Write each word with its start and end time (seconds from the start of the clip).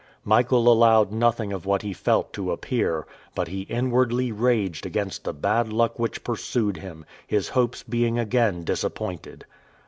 Michael 0.25 0.67
allowed 0.67 1.11
nothing 1.11 1.53
of 1.53 1.67
what 1.67 1.83
he 1.83 1.93
felt 1.93 2.33
to 2.33 2.51
appear, 2.51 3.05
but 3.35 3.49
he 3.49 3.67
inwardly 3.69 4.31
raged 4.31 4.83
against 4.83 5.23
the 5.25 5.31
bad 5.31 5.71
luck 5.71 5.99
which 5.99 6.23
pursued 6.23 6.77
him, 6.77 7.05
his 7.27 7.49
hopes 7.49 7.83
being 7.83 8.17
again 8.17 8.63
disappointed. 8.63 9.45